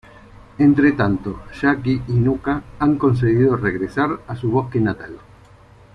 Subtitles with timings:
[0.57, 5.19] Entre tanto, Jacky y Nuca han conseguido regresar a su bosque natal.